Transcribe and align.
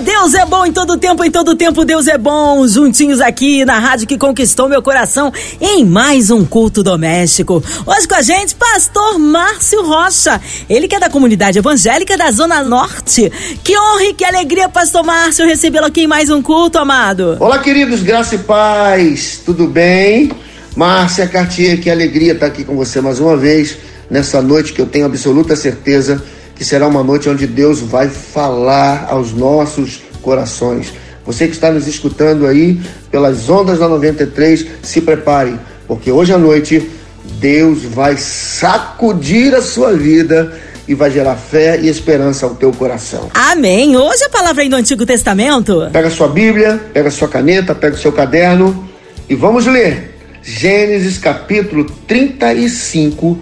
Deus 0.00 0.32
é 0.32 0.46
bom 0.46 0.64
em 0.64 0.72
todo 0.72 0.96
tempo, 0.96 1.22
em 1.22 1.30
todo 1.30 1.54
tempo 1.54 1.84
Deus 1.84 2.06
é 2.06 2.16
bom. 2.16 2.66
Juntinhos 2.66 3.20
aqui 3.20 3.66
na 3.66 3.78
rádio 3.78 4.06
que 4.06 4.16
conquistou 4.16 4.66
meu 4.66 4.80
coração 4.80 5.30
em 5.60 5.84
mais 5.84 6.30
um 6.30 6.42
culto 6.42 6.82
doméstico. 6.82 7.62
Hoje 7.86 8.08
com 8.08 8.14
a 8.14 8.22
gente, 8.22 8.54
pastor 8.54 9.18
Márcio 9.18 9.82
Rocha. 9.82 10.40
Ele 10.70 10.88
que 10.88 10.94
é 10.94 11.00
da 11.00 11.10
comunidade 11.10 11.58
evangélica 11.58 12.16
da 12.16 12.30
Zona 12.30 12.62
Norte. 12.62 13.30
Que 13.62 13.78
honra 13.78 14.04
e 14.04 14.14
que 14.14 14.24
alegria, 14.24 14.70
pastor 14.70 15.04
Márcio, 15.04 15.44
recebê-lo 15.44 15.86
aqui 15.86 16.02
em 16.02 16.06
mais 16.06 16.30
um 16.30 16.40
culto, 16.40 16.78
amado. 16.78 17.36
Olá, 17.38 17.58
queridos, 17.58 18.02
graça 18.02 18.36
e 18.36 18.38
paz. 18.38 19.42
Tudo 19.44 19.66
bem? 19.66 20.30
Márcia 20.74 21.26
Cartier, 21.26 21.78
que 21.78 21.90
alegria 21.90 22.32
estar 22.32 22.46
aqui 22.46 22.64
com 22.64 22.74
você 22.74 23.02
mais 23.02 23.20
uma 23.20 23.36
vez 23.36 23.76
nessa 24.08 24.40
noite 24.40 24.72
que 24.72 24.80
eu 24.80 24.86
tenho 24.86 25.04
absoluta 25.04 25.54
certeza 25.54 26.22
que 26.60 26.64
será 26.66 26.86
uma 26.86 27.02
noite 27.02 27.26
onde 27.26 27.46
Deus 27.46 27.80
vai 27.80 28.06
falar 28.06 29.06
aos 29.08 29.32
nossos 29.32 30.02
corações. 30.20 30.92
Você 31.24 31.46
que 31.46 31.54
está 31.54 31.70
nos 31.70 31.86
escutando 31.86 32.46
aí 32.46 32.78
pelas 33.10 33.48
ondas 33.48 33.78
da 33.78 33.88
93, 33.88 34.66
se 34.82 35.00
prepare, 35.00 35.58
porque 35.88 36.12
hoje 36.12 36.34
à 36.34 36.36
noite 36.36 36.90
Deus 37.38 37.84
vai 37.84 38.18
sacudir 38.18 39.54
a 39.54 39.62
sua 39.62 39.94
vida 39.94 40.52
e 40.86 40.94
vai 40.94 41.10
gerar 41.10 41.36
fé 41.36 41.80
e 41.80 41.88
esperança 41.88 42.44
ao 42.44 42.54
teu 42.54 42.70
coração. 42.72 43.30
Amém. 43.32 43.96
Hoje 43.96 44.24
a 44.24 44.28
palavra 44.28 44.62
aí 44.62 44.68
do 44.68 44.76
Antigo 44.76 45.06
Testamento. 45.06 45.88
Pega 45.90 46.10
sua 46.10 46.28
Bíblia, 46.28 46.78
pega 46.92 47.10
sua 47.10 47.26
caneta, 47.26 47.74
pega 47.74 47.94
o 47.94 47.98
seu 47.98 48.12
caderno 48.12 48.86
e 49.30 49.34
vamos 49.34 49.64
ler 49.64 50.14
Gênesis 50.42 51.16
capítulo 51.16 51.86
35, 52.06 53.38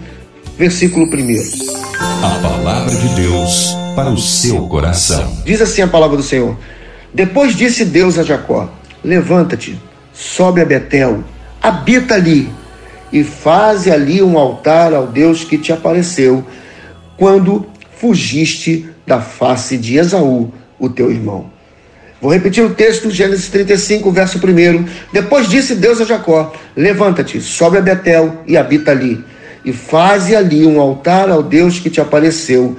versículo 0.59 1.05
1. 1.05 1.09
A 2.21 2.39
palavra 2.41 2.93
de 2.93 3.07
Deus 3.15 3.73
para 3.95 4.09
o 4.09 4.17
seu 4.17 4.67
coração. 4.67 5.41
Diz 5.45 5.61
assim 5.61 5.81
a 5.81 5.87
palavra 5.87 6.17
do 6.17 6.23
Senhor: 6.23 6.57
Depois 7.13 7.55
disse 7.55 7.85
Deus 7.85 8.19
a 8.19 8.23
Jacó: 8.23 8.69
Levanta-te, 9.01 9.81
sobe 10.11 10.59
a 10.59 10.65
Betel, 10.65 11.23
habita 11.61 12.15
ali 12.15 12.49
e 13.09 13.23
faze 13.23 13.89
ali 13.89 14.21
um 14.21 14.37
altar 14.37 14.93
ao 14.93 15.07
Deus 15.07 15.45
que 15.45 15.57
te 15.57 15.71
apareceu 15.71 16.43
quando 17.15 17.65
fugiste 17.97 18.89
da 19.07 19.21
face 19.21 19.77
de 19.77 19.97
Esaú, 19.97 20.53
o 20.77 20.89
teu 20.89 21.09
irmão. 21.09 21.49
Vou 22.21 22.33
repetir 22.33 22.65
o 22.65 22.75
texto, 22.75 23.09
Gênesis 23.09 23.47
35, 23.47 24.11
verso 24.11 24.37
1. 24.37 24.85
Depois 25.13 25.47
disse 25.47 25.73
Deus 25.73 26.01
a 26.01 26.05
Jacó: 26.05 26.53
Levanta-te, 26.75 27.39
sobe 27.39 27.77
a 27.77 27.81
Betel 27.81 28.43
e 28.45 28.57
habita 28.57 28.91
ali 28.91 29.23
e 29.63 29.73
faze 29.73 30.35
ali 30.35 30.65
um 30.65 30.79
altar 30.79 31.29
ao 31.29 31.43
Deus 31.43 31.79
que 31.79 31.89
te 31.89 32.01
apareceu 32.01 32.77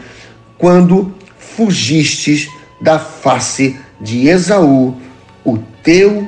quando 0.58 1.14
fugistes 1.38 2.48
da 2.80 2.98
face 2.98 3.76
de 4.00 4.28
Esaú, 4.28 4.96
o 5.44 5.58
teu 5.82 6.26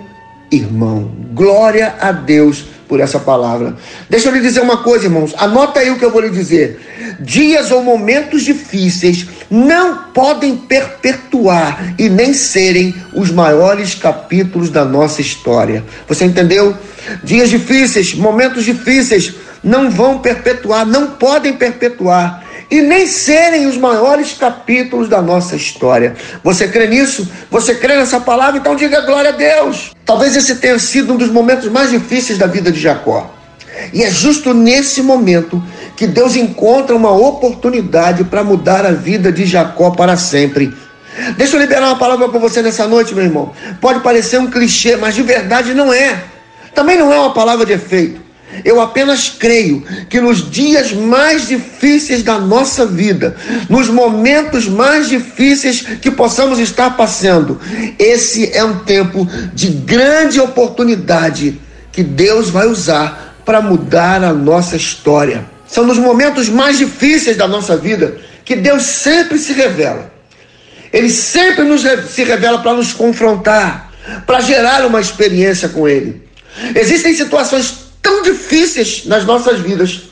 irmão. 0.51 1.11
Glória 1.33 1.95
a 2.01 2.13
Deus 2.13 2.67
por 2.87 3.01
essa 3.01 3.19
palavra. 3.19 3.75
Deixa 4.11 4.29
eu 4.29 4.35
lhe 4.35 4.41
dizer 4.41 4.61
uma 4.61 4.83
coisa, 4.83 5.07
irmãos. 5.07 5.35
Anota 5.39 5.81
aí 5.81 5.91
o 5.91 5.99
que 5.99 6.05
eu 6.05 6.11
vou 6.11 6.21
lhe 6.21 6.29
dizer. 6.29 7.17
Dias 7.21 7.71
ou 7.71 7.83
momentos 7.83 8.43
difíceis 8.43 9.27
não 9.51 10.05
podem 10.13 10.57
perpetuar 10.57 11.95
e 11.99 12.11
nem 12.11 12.35
serem 12.35 12.95
os 13.15 13.31
maiores 13.31 13.95
capítulos 13.95 14.69
da 14.69 14.85
nossa 14.85 15.23
história. 15.23 15.83
Você 16.07 16.27
entendeu? 16.27 16.77
Dias 17.25 17.49
difíceis, 17.49 18.15
momentos 18.15 18.65
difíceis 18.65 19.35
não 19.63 19.91
vão 19.91 20.19
perpetuar, 20.19 20.85
não 20.85 21.09
podem 21.09 21.53
perpetuar 21.53 22.43
e 22.71 22.81
nem 22.81 23.07
serem 23.07 23.67
os 23.67 23.77
maiores 23.77 24.33
capítulos 24.33 25.09
da 25.09 25.21
nossa 25.21 25.55
história. 25.55 26.15
Você 26.43 26.67
crê 26.69 26.87
nisso? 26.87 27.29
Você 27.51 27.75
crê 27.75 27.97
nessa 27.97 28.19
palavra? 28.19 28.59
Então 28.59 28.75
diga 28.75 29.03
glória 29.03 29.29
a 29.29 29.35
Deus. 29.35 29.93
Talvez 30.07 30.35
esse 30.35 30.57
tenha 30.57 30.79
sido 30.79 31.13
um 31.13 31.17
dos 31.17 31.31
momentos 31.31 31.69
mais 31.69 31.91
difíceis 31.91 32.39
da 32.39 32.47
vida 32.47 32.73
de 32.73 32.81
Jacó. 32.81 33.31
E 33.93 34.03
é 34.03 34.11
justo 34.11 34.55
nesse 34.55 35.03
momento 35.03 35.63
que 35.97 36.07
Deus 36.07 36.35
encontra 36.35 36.97
uma 36.97 37.13
oportunidade 37.13 38.25
para 38.25 38.43
mudar 38.43 38.87
a 38.87 38.93
vida 38.93 39.31
de 39.31 39.45
Jacó 39.45 39.91
para 39.91 40.17
sempre. 40.17 40.75
Deixa 41.37 41.57
eu 41.57 41.61
liberar 41.61 41.89
uma 41.89 41.99
palavra 41.99 42.27
para 42.29 42.39
você 42.39 42.63
nessa 42.63 42.87
noite, 42.87 43.15
meu 43.15 43.25
irmão. 43.25 43.53
Pode 43.83 44.01
parecer 44.01 44.39
um 44.39 44.51
clichê, 44.51 44.97
mas 44.97 45.15
de 45.15 45.23
verdade 45.23 45.75
não 45.75 45.93
é. 45.93 46.23
Também 46.75 46.97
não 46.97 47.13
é 47.13 47.19
uma 47.19 47.35
palavra 47.35 47.67
de 47.67 47.73
efeito. 47.73 48.32
Eu 48.65 48.81
apenas 48.81 49.31
creio 49.31 49.83
que 50.09 50.21
nos 50.21 50.51
dias 50.51 50.93
mais 50.93 51.49
difíceis 51.49 52.23
da 52.23 52.39
nossa 52.39 52.85
vida, 52.85 53.37
nos 53.69 53.89
momentos 53.89 54.69
mais 54.69 55.09
difíceis 55.09 55.81
que 55.81 56.11
possamos 56.11 56.59
estar 56.59 56.97
passando, 56.97 57.61
esse 57.99 58.53
é 58.53 58.63
um 58.63 58.81
tempo 58.81 59.27
de 59.55 59.69
grande 59.69 60.41
oportunidade 60.41 61.61
que 61.91 62.03
Deus 62.03 62.51
vai 62.51 62.67
usar 62.67 63.37
para 63.45 63.61
mudar 63.61 64.23
a 64.23 64.33
nossa 64.33 64.77
história. 64.77 65.45
São 65.67 65.87
nos 65.87 65.99
momentos 65.99 66.49
mais 66.49 66.79
difíceis 66.79 67.37
da 67.37 67.49
nossa 67.49 67.77
vida 67.77 68.19
que 68.45 68.55
Deus 68.55 68.83
sempre 68.83 69.39
se 69.39 69.53
revela. 69.53 70.13
Ele 70.93 71.09
sempre 71.09 71.65
nos, 71.65 71.83
se 72.11 72.23
revela 72.23 72.59
para 72.59 72.75
nos 72.75 72.93
confrontar, 72.93 73.91
para 74.27 74.41
gerar 74.41 74.85
uma 74.85 75.01
experiência 75.01 75.71
com 75.71 75.89
Ele. 75.89 76.23
Existem 76.75 77.15
situações 77.15 77.82
difíceis 78.23 79.05
nas 79.07 79.25
nossas 79.25 79.61
vidas, 79.61 80.03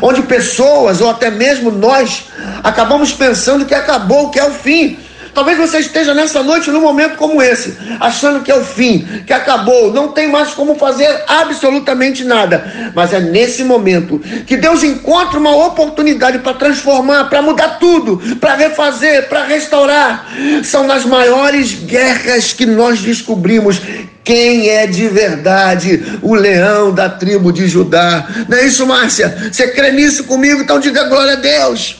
onde 0.00 0.22
pessoas 0.22 1.00
ou 1.00 1.08
até 1.08 1.30
mesmo 1.30 1.70
nós 1.70 2.24
acabamos 2.62 3.12
pensando 3.12 3.64
que 3.64 3.74
acabou, 3.74 4.30
que 4.30 4.38
é 4.38 4.44
o 4.44 4.52
fim. 4.52 4.98
Talvez 5.34 5.56
você 5.56 5.78
esteja 5.78 6.12
nessa 6.12 6.42
noite 6.42 6.70
num 6.70 6.80
momento 6.80 7.16
como 7.16 7.42
esse, 7.42 7.76
achando 7.98 8.42
que 8.42 8.50
é 8.50 8.54
o 8.54 8.64
fim, 8.64 9.06
que 9.26 9.32
acabou, 9.32 9.92
não 9.92 10.08
tem 10.08 10.28
mais 10.28 10.50
como 10.50 10.74
fazer 10.74 11.08
absolutamente 11.26 12.22
nada. 12.22 12.92
Mas 12.94 13.14
é 13.14 13.20
nesse 13.20 13.64
momento 13.64 14.18
que 14.46 14.56
Deus 14.56 14.82
encontra 14.82 15.38
uma 15.38 15.56
oportunidade 15.66 16.38
para 16.40 16.54
transformar, 16.54 17.30
para 17.30 17.40
mudar 17.40 17.78
tudo, 17.78 18.20
para 18.36 18.54
refazer, 18.54 19.28
para 19.28 19.44
restaurar. 19.44 20.28
São 20.64 20.86
nas 20.86 21.06
maiores 21.06 21.72
guerras 21.72 22.52
que 22.52 22.66
nós 22.66 23.00
descobrimos 23.00 23.80
quem 24.22 24.68
é 24.68 24.86
de 24.86 25.08
verdade 25.08 26.20
o 26.22 26.34
leão 26.34 26.92
da 26.92 27.08
tribo 27.08 27.50
de 27.52 27.66
Judá. 27.66 28.28
Não 28.48 28.58
é 28.58 28.66
isso, 28.66 28.86
Márcia? 28.86 29.50
Você 29.50 29.68
crê 29.68 29.92
nisso 29.92 30.24
comigo? 30.24 30.60
Então 30.60 30.78
diga 30.78 31.04
glória 31.04 31.32
a 31.32 31.36
Deus. 31.36 31.96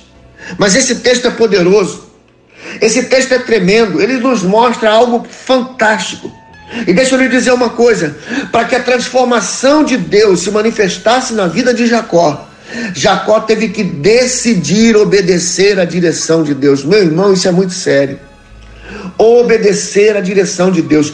Mas 0.58 0.76
esse 0.76 0.96
texto 0.96 1.26
é 1.26 1.30
poderoso. 1.30 2.11
Esse 2.82 3.04
texto 3.04 3.32
é 3.32 3.38
tremendo. 3.38 4.02
Ele 4.02 4.18
nos 4.18 4.42
mostra 4.42 4.90
algo 4.90 5.24
fantástico. 5.30 6.30
E 6.86 6.92
deixa 6.92 7.14
eu 7.14 7.20
lhe 7.20 7.28
dizer 7.28 7.52
uma 7.52 7.70
coisa: 7.70 8.16
para 8.50 8.64
que 8.64 8.74
a 8.74 8.82
transformação 8.82 9.84
de 9.84 9.96
Deus 9.96 10.40
se 10.40 10.50
manifestasse 10.50 11.32
na 11.32 11.46
vida 11.46 11.72
de 11.72 11.86
Jacó, 11.86 12.48
Jacó 12.92 13.40
teve 13.40 13.68
que 13.68 13.84
decidir 13.84 14.96
obedecer 14.96 15.78
à 15.78 15.84
direção 15.84 16.42
de 16.42 16.54
Deus. 16.54 16.84
Meu 16.84 16.98
irmão, 16.98 17.32
isso 17.32 17.46
é 17.46 17.52
muito 17.52 17.72
sério. 17.72 18.18
Obedecer 19.16 20.16
à 20.16 20.20
direção 20.20 20.70
de 20.70 20.82
Deus 20.82 21.12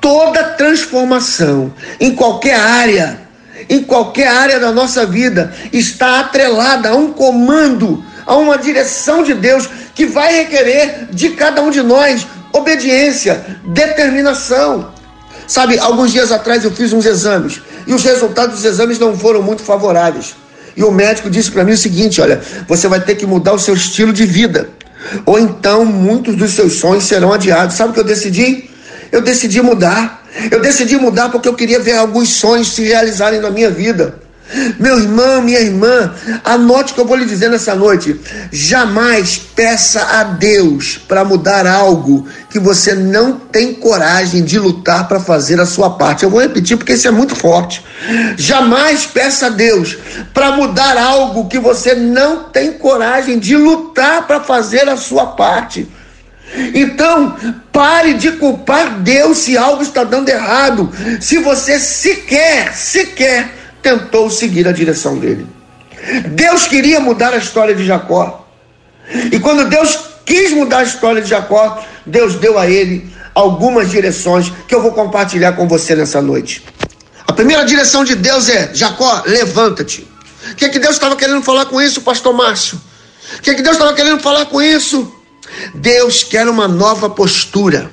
toda 0.00 0.44
transformação 0.44 1.72
em 1.98 2.14
qualquer 2.14 2.58
área, 2.58 3.20
em 3.68 3.82
qualquer 3.82 4.28
área 4.28 4.60
da 4.60 4.72
nossa 4.72 5.04
vida, 5.04 5.52
está 5.72 6.20
atrelada 6.20 6.90
a 6.90 6.94
um 6.94 7.12
comando, 7.12 8.02
a 8.26 8.36
uma 8.36 8.56
direção 8.56 9.22
de 9.22 9.34
Deus 9.34 9.68
que 10.00 10.06
vai 10.06 10.34
requerer 10.34 11.08
de 11.10 11.28
cada 11.30 11.60
um 11.60 11.70
de 11.70 11.82
nós 11.82 12.26
obediência, 12.54 13.44
determinação. 13.66 14.94
Sabe, 15.46 15.78
alguns 15.78 16.10
dias 16.10 16.32
atrás 16.32 16.64
eu 16.64 16.70
fiz 16.70 16.94
uns 16.94 17.04
exames 17.04 17.60
e 17.86 17.92
os 17.92 18.02
resultados 18.02 18.54
dos 18.56 18.64
exames 18.64 18.98
não 18.98 19.14
foram 19.14 19.42
muito 19.42 19.62
favoráveis. 19.62 20.34
E 20.74 20.82
o 20.82 20.90
médico 20.90 21.28
disse 21.28 21.50
para 21.50 21.64
mim 21.64 21.72
o 21.72 21.76
seguinte: 21.76 22.18
olha, 22.18 22.40
você 22.66 22.88
vai 22.88 22.98
ter 22.98 23.16
que 23.16 23.26
mudar 23.26 23.52
o 23.52 23.58
seu 23.58 23.74
estilo 23.74 24.10
de 24.10 24.24
vida, 24.24 24.70
ou 25.26 25.38
então 25.38 25.84
muitos 25.84 26.34
dos 26.34 26.52
seus 26.52 26.78
sonhos 26.78 27.04
serão 27.04 27.30
adiados. 27.30 27.76
Sabe 27.76 27.90
o 27.90 27.92
que 27.92 28.00
eu 28.00 28.04
decidi? 28.04 28.70
Eu 29.12 29.20
decidi 29.20 29.60
mudar. 29.60 30.24
Eu 30.50 30.62
decidi 30.62 30.96
mudar 30.96 31.28
porque 31.28 31.46
eu 31.46 31.54
queria 31.54 31.78
ver 31.78 31.96
alguns 31.96 32.30
sonhos 32.30 32.68
se 32.68 32.84
realizarem 32.84 33.38
na 33.38 33.50
minha 33.50 33.70
vida. 33.70 34.14
Meu 34.78 34.98
irmão, 34.98 35.42
minha 35.42 35.60
irmã, 35.60 36.12
anote 36.44 36.92
o 36.92 36.94
que 36.94 37.00
eu 37.00 37.06
vou 37.06 37.16
lhe 37.16 37.24
dizer 37.24 37.48
nessa 37.48 37.74
noite. 37.74 38.20
Jamais 38.50 39.38
peça 39.38 40.02
a 40.02 40.24
Deus 40.24 40.98
para 40.98 41.24
mudar 41.24 41.66
algo 41.66 42.26
que 42.50 42.58
você 42.58 42.94
não 42.94 43.34
tem 43.34 43.72
coragem 43.72 44.42
de 44.42 44.58
lutar 44.58 45.06
para 45.06 45.20
fazer 45.20 45.60
a 45.60 45.66
sua 45.66 45.90
parte. 45.90 46.24
Eu 46.24 46.30
vou 46.30 46.40
repetir 46.40 46.76
porque 46.76 46.94
isso 46.94 47.06
é 47.06 47.12
muito 47.12 47.36
forte. 47.36 47.84
Jamais 48.36 49.06
peça 49.06 49.46
a 49.46 49.50
Deus 49.50 49.96
para 50.34 50.50
mudar 50.52 50.96
algo 50.96 51.48
que 51.48 51.58
você 51.58 51.94
não 51.94 52.44
tem 52.44 52.72
coragem 52.72 53.38
de 53.38 53.56
lutar 53.56 54.26
para 54.26 54.40
fazer 54.40 54.88
a 54.88 54.96
sua 54.96 55.26
parte. 55.26 55.88
Então, 56.74 57.36
pare 57.70 58.14
de 58.14 58.32
culpar 58.32 58.98
Deus 58.98 59.38
se 59.38 59.56
algo 59.56 59.82
está 59.84 60.02
dando 60.02 60.28
errado, 60.28 60.90
se 61.20 61.38
você 61.38 61.78
sequer, 61.78 62.74
sequer 62.74 63.59
tentou 63.82 64.30
seguir 64.30 64.66
a 64.68 64.72
direção 64.72 65.18
dele. 65.18 65.46
Deus 66.28 66.66
queria 66.66 67.00
mudar 67.00 67.32
a 67.32 67.36
história 67.36 67.74
de 67.74 67.84
Jacó. 67.84 68.46
E 69.32 69.38
quando 69.38 69.68
Deus 69.68 69.98
quis 70.24 70.52
mudar 70.52 70.78
a 70.78 70.82
história 70.82 71.20
de 71.20 71.28
Jacó, 71.28 71.82
Deus 72.06 72.36
deu 72.36 72.58
a 72.58 72.68
ele 72.68 73.12
algumas 73.34 73.90
direções 73.90 74.52
que 74.66 74.74
eu 74.74 74.82
vou 74.82 74.92
compartilhar 74.92 75.52
com 75.52 75.68
você 75.68 75.94
nessa 75.94 76.20
noite. 76.20 76.64
A 77.26 77.32
primeira 77.32 77.64
direção 77.64 78.04
de 78.04 78.14
Deus 78.14 78.48
é: 78.48 78.70
Jacó, 78.74 79.22
levanta-te. 79.26 80.06
O 80.52 80.54
que, 80.54 80.64
é 80.64 80.68
que 80.68 80.78
Deus 80.78 80.94
estava 80.94 81.16
querendo 81.16 81.42
falar 81.42 81.66
com 81.66 81.80
isso, 81.80 82.00
Pastor 82.00 82.34
Márcio? 82.34 82.80
O 83.38 83.42
que, 83.42 83.50
é 83.50 83.54
que 83.54 83.62
Deus 83.62 83.76
estava 83.76 83.94
querendo 83.94 84.20
falar 84.20 84.46
com 84.46 84.60
isso? 84.60 85.14
Deus 85.74 86.24
quer 86.24 86.48
uma 86.48 86.66
nova 86.66 87.10
postura. 87.10 87.92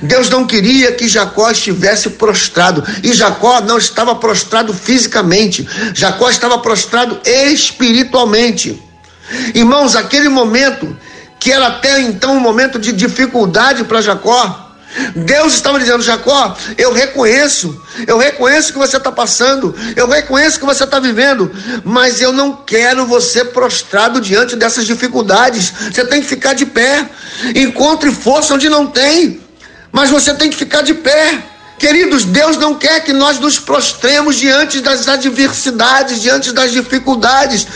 Deus 0.00 0.30
não 0.30 0.46
queria 0.46 0.92
que 0.92 1.08
Jacó 1.08 1.50
estivesse 1.50 2.10
prostrado. 2.10 2.84
E 3.02 3.12
Jacó 3.12 3.60
não 3.60 3.78
estava 3.78 4.14
prostrado 4.14 4.72
fisicamente. 4.72 5.68
Jacó 5.92 6.30
estava 6.30 6.58
prostrado 6.58 7.20
espiritualmente. 7.24 8.80
Irmãos, 9.54 9.96
aquele 9.96 10.28
momento 10.28 10.96
que 11.38 11.50
era 11.50 11.66
até 11.66 12.00
então 12.00 12.36
um 12.36 12.40
momento 12.40 12.78
de 12.78 12.92
dificuldade 12.92 13.84
para 13.84 14.00
Jacó, 14.00 14.72
Deus 15.16 15.54
estava 15.54 15.78
dizendo: 15.78 16.02
Jacó, 16.02 16.56
eu 16.76 16.92
reconheço, 16.92 17.80
eu 18.06 18.18
reconheço 18.18 18.72
que 18.72 18.78
você 18.78 18.96
está 18.98 19.10
passando, 19.10 19.74
eu 19.96 20.06
reconheço 20.06 20.58
que 20.58 20.66
você 20.66 20.84
está 20.84 21.00
vivendo, 21.00 21.50
mas 21.82 22.20
eu 22.20 22.32
não 22.32 22.52
quero 22.52 23.06
você 23.06 23.44
prostrado 23.44 24.20
diante 24.20 24.54
dessas 24.54 24.86
dificuldades. 24.86 25.72
Você 25.90 26.04
tem 26.04 26.20
que 26.20 26.28
ficar 26.28 26.52
de 26.52 26.66
pé. 26.66 27.08
Encontre 27.54 28.12
força 28.12 28.54
onde 28.54 28.68
não 28.68 28.86
tem, 28.86 29.40
mas 29.92 30.10
você 30.10 30.34
tem 30.34 30.50
que 30.50 30.56
ficar 30.56 30.82
de 30.82 30.94
pé. 30.94 31.38
Queridos, 31.78 32.24
Deus 32.24 32.56
não 32.56 32.74
quer 32.76 33.00
que 33.04 33.12
nós 33.12 33.38
nos 33.38 33.58
prostremos 33.58 34.36
diante 34.36 34.80
das 34.80 35.06
adversidades, 35.08 36.22
diante 36.22 36.52
das 36.52 36.72
dificuldades. 36.72 37.66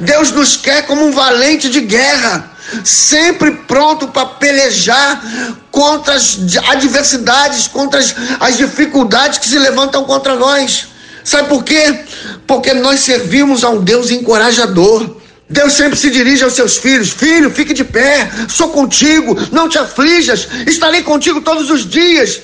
Deus 0.00 0.30
nos 0.30 0.56
quer 0.56 0.84
como 0.86 1.06
um 1.06 1.12
valente 1.12 1.70
de 1.70 1.80
guerra 1.80 2.52
sempre 2.84 3.50
pronto 3.52 4.08
para 4.08 4.26
pelejar 4.26 5.22
contra 5.70 6.14
as 6.14 6.38
adversidades, 6.68 7.68
contra 7.68 8.00
as, 8.00 8.14
as 8.40 8.56
dificuldades 8.56 9.38
que 9.38 9.48
se 9.48 9.58
levantam 9.58 10.04
contra 10.04 10.36
nós. 10.36 10.88
Sabe 11.24 11.48
por 11.48 11.62
quê? 11.62 12.04
Porque 12.46 12.72
nós 12.74 13.00
servimos 13.00 13.64
a 13.64 13.70
um 13.70 13.82
Deus 13.82 14.10
encorajador. 14.10 15.21
Deus 15.52 15.74
sempre 15.74 15.98
se 15.98 16.10
dirige 16.10 16.42
aos 16.42 16.54
seus 16.54 16.78
filhos: 16.78 17.10
Filho, 17.10 17.50
fique 17.50 17.74
de 17.74 17.84
pé, 17.84 18.30
sou 18.48 18.70
contigo, 18.70 19.36
não 19.52 19.68
te 19.68 19.78
aflijas, 19.78 20.48
estarei 20.66 21.02
contigo 21.02 21.42
todos 21.42 21.70
os 21.70 21.88
dias. 21.88 22.40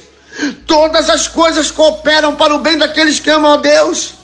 Todas 0.66 1.10
as 1.10 1.26
coisas 1.26 1.70
cooperam 1.70 2.37
para 2.37 2.55
o 2.55 2.58
bem 2.58 2.76
daqueles 2.78 3.19
que 3.19 3.31
amam 3.31 3.55
a 3.55 3.56
Deus. 3.56 4.14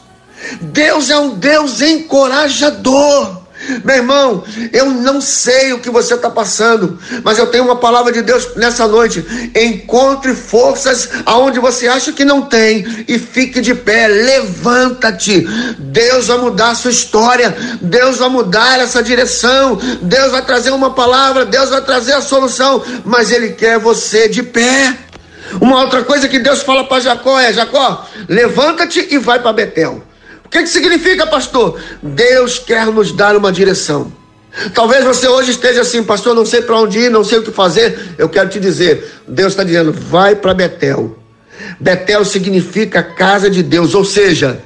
Deus 0.61 1.11
é 1.11 1.19
um 1.19 1.31
Deus 1.31 1.81
encorajador. 1.81 3.44
Meu 3.85 3.97
irmão, 3.97 4.45
eu 4.73 4.87
não 4.87 5.21
sei 5.21 5.73
o 5.73 5.79
que 5.79 5.91
você 5.91 6.15
está 6.15 6.31
passando, 6.31 6.99
mas 7.23 7.39
eu 7.39 7.47
tenho 7.47 7.65
uma 7.65 7.77
palavra 7.77 8.13
de 8.13 8.23
Deus 8.23 8.55
nessa 8.57 8.87
noite. 8.87 9.25
Encontre 9.55 10.35
forças 10.35 11.09
aonde 11.25 11.59
você 11.59 11.89
acha 11.89 12.13
que 12.13 12.25
não 12.25 12.43
tem 12.43 13.05
e 13.09 13.19
fique 13.19 13.61
de 13.61 13.75
pé, 13.75 14.09
levanta-te. 14.09 15.47
Deus 15.79 16.27
vai 16.27 16.39
mudar 16.39 16.71
a 16.71 16.75
sua 16.75 16.91
história, 16.91 17.57
Deus 17.81 18.19
vai 18.19 18.29
mudar 18.29 18.81
essa 18.81 19.03
direção, 19.03 19.79
Deus 20.03 20.33
vai 20.33 20.45
trazer 20.45 20.71
uma 20.71 20.93
palavra, 20.93 21.45
Deus 21.45 21.71
vai 21.71 21.81
trazer 21.81 22.13
a 22.13 22.21
solução, 22.21 22.83
mas 23.05 23.31
Ele 23.31 23.51
quer 23.51 23.79
você 23.79 24.29
de 24.29 24.43
pé. 24.43 24.97
Uma 25.61 25.81
outra 25.81 26.03
coisa 26.03 26.29
que 26.29 26.39
Deus 26.39 26.63
fala 26.63 26.85
para 26.85 27.01
Jacó 27.01 27.39
é: 27.39 27.53
Jacó, 27.53 28.07
levanta-te 28.29 29.07
e 29.11 29.19
vai 29.19 29.39
para 29.41 29.53
Betel 29.53 30.03
que, 30.55 30.63
que 30.63 30.69
significa, 30.69 31.27
pastor? 31.27 31.81
Deus 32.01 32.61
quer 32.61 32.87
nos 32.87 33.11
dar 33.11 33.37
uma 33.37 33.51
direção. 33.51 34.13
Talvez 34.73 35.05
você 35.05 35.27
hoje 35.27 35.51
esteja 35.51 35.81
assim, 35.81 36.05
pastor, 36.05 36.33
não 36.33 36.47
sei 36.47 36.63
para 36.63 36.77
onde 36.81 37.01
ir, 37.01 37.11
não 37.11 37.25
sei 37.25 37.39
o 37.39 37.43
que 37.43 37.51
fazer. 37.51 38.15
Eu 38.17 38.29
quero 38.29 38.49
te 38.49 38.61
dizer, 38.61 39.05
Deus 39.27 39.53
está 39.53 39.65
dizendo, 39.65 39.93
vai 39.93 40.37
para 40.37 40.55
Betel. 40.55 41.19
Betel 41.81 42.25
significa 42.25 43.03
casa 43.03 43.51
de 43.51 43.65
Deus, 43.65 43.97
ou 43.97 44.05
seja, 44.05 44.61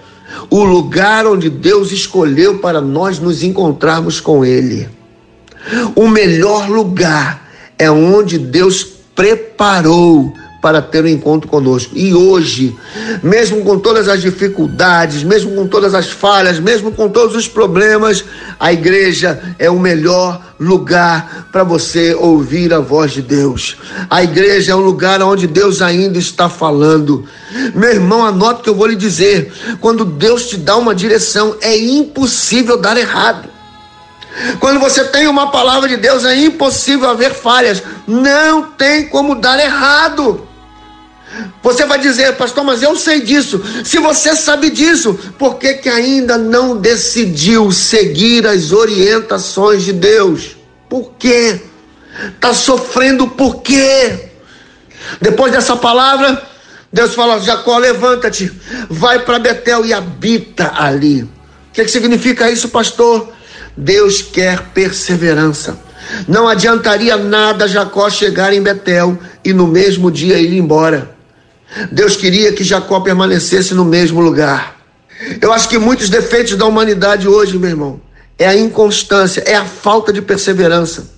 o 0.51 0.63
lugar 0.63 1.27
onde 1.27 1.49
Deus 1.49 1.91
escolheu 1.91 2.59
para 2.59 2.83
nós 2.83 3.19
nos 3.19 3.43
encontrarmos 3.43 4.21
com 4.21 4.45
Ele. 4.45 4.87
O 5.95 6.07
melhor 6.07 6.69
lugar 6.69 7.49
é 7.79 7.91
onde 7.91 8.39
Deus 8.39 8.85
preparou 9.15 10.35
para 10.61 10.83
ter 10.83 11.05
um 11.05 11.09
encontro 11.09 11.49
conosco. 11.49 11.93
E 11.97 12.13
hoje, 12.15 12.77
mesmo 13.23 13.63
com 13.63 13.79
todas 13.79 14.09
as 14.09 14.21
dificuldades, 14.21 15.23
mesmo 15.23 15.55
com 15.55 15.67
todas 15.67 15.95
as 15.95 16.11
falhas, 16.11 16.59
mesmo 16.59 16.91
com 16.93 17.09
todos 17.09 17.37
os 17.37 17.47
problemas, 17.47 18.25
a 18.59 18.73
igreja 18.73 19.41
é 19.59 19.71
o 19.71 19.79
melhor 19.79 20.41
lugar 20.59 21.49
para 21.53 21.63
você 21.63 22.15
ouvir 22.15 22.75
a 22.75 22.81
voz 22.81 23.13
de 23.13 23.23
Deus. 23.23 23.77
A 24.11 24.23
igreja 24.23 24.73
é 24.73 24.75
um 24.75 24.81
lugar 24.81 25.23
onde 25.23 25.47
Deus 25.47 25.81
ainda 25.81 26.19
está 26.19 26.49
falando. 26.49 27.25
Meu 27.75 27.91
irmão, 27.91 28.25
anote 28.25 28.61
o 28.61 28.65
que 28.65 28.71
eu 28.71 28.75
vou 28.75 28.89
lhe 28.89 28.97
dizer. 28.97 29.53
Quando 29.81 30.05
Deus 30.05 30.49
te 30.49 30.57
dá 30.57 30.77
uma 30.77 30.95
direção, 30.95 31.57
é 31.61 31.79
impossível 31.79 32.77
dar 32.77 32.97
errado. 32.97 33.49
Quando 34.61 34.79
você 34.79 35.05
tem 35.05 35.27
uma 35.27 35.51
palavra 35.51 35.89
de 35.89 35.97
Deus, 35.97 36.25
é 36.25 36.37
impossível 36.37 37.09
haver 37.09 37.33
falhas. 37.33 37.83
Não 38.07 38.63
tem 38.63 39.09
como 39.09 39.35
dar 39.37 39.59
errado. 39.59 40.48
Você 41.63 41.85
vai 41.85 41.99
dizer, 41.99 42.37
pastor, 42.37 42.65
mas 42.65 42.83
eu 42.83 42.97
sei 42.97 43.21
disso. 43.21 43.63
Se 43.85 43.99
você 43.99 44.35
sabe 44.35 44.71
disso, 44.71 45.15
por 45.39 45.57
que, 45.57 45.75
que 45.75 45.89
ainda 45.89 46.39
não 46.39 46.77
decidiu 46.77 47.71
seguir 47.71 48.47
as 48.47 48.73
orientações 48.73 49.85
de 49.85 49.93
Deus? 49.93 50.57
Por 50.89 51.13
quê? 51.19 51.61
Está 52.35 52.55
sofrendo 52.55 53.29
por 53.29 53.63
quê? 53.63 54.31
Depois 55.21 55.53
dessa 55.53 55.77
palavra, 55.77 56.43
Deus 56.93 57.15
fala: 57.15 57.39
Jacó, 57.41 57.79
levanta-te, 57.79 58.51
vai 58.89 59.21
para 59.21 59.39
Betel 59.39 59.85
e 59.85 59.93
habita 59.93 60.73
ali. 60.75 61.23
O 61.23 61.31
que, 61.73 61.85
que 61.85 61.91
significa 61.91 62.51
isso, 62.51 62.71
pastor? 62.71 63.33
Deus 63.77 64.23
quer 64.23 64.71
perseverança. 64.71 65.79
Não 66.27 66.49
adiantaria 66.49 67.17
nada 67.17 67.69
Jacó 67.69 68.09
chegar 68.09 68.53
em 68.53 68.63
Betel 68.63 69.19
e 69.45 69.53
no 69.53 69.67
mesmo 69.67 70.11
dia 70.11 70.39
ir 70.39 70.57
embora. 70.57 71.18
Deus 71.91 72.17
queria 72.17 72.53
que 72.53 72.65
Jacó 72.65 73.01
permanecesse 73.01 73.75
no 73.75 73.85
mesmo 73.85 74.21
lugar. 74.21 74.77
Eu 75.41 75.53
acho 75.53 75.69
que 75.69 75.79
muitos 75.79 76.09
defeitos 76.09 76.57
da 76.57 76.65
humanidade 76.65 77.29
hoje, 77.29 77.59
meu 77.59 77.71
irmão, 77.71 78.01
é 78.39 78.47
a 78.47 78.57
inconstância, 78.57 79.43
é 79.47 79.55
a 79.55 79.65
falta 79.65 80.13
de 80.13 80.23
perseverança. 80.23 81.18